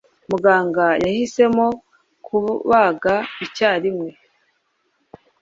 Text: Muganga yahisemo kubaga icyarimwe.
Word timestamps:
Muganga 0.29 0.85
yahisemo 1.03 1.65
kubaga 2.27 3.15
icyarimwe. 3.45 4.09